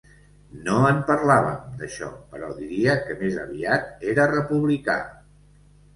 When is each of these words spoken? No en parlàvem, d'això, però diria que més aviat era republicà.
No 0.67 0.77
en 0.91 1.01
parlàvem, 1.09 1.67
d'això, 1.83 2.09
però 2.31 2.49
diria 2.61 2.95
que 3.05 3.19
més 3.23 3.39
aviat 3.45 4.09
era 4.15 4.27
republicà. 4.37 5.01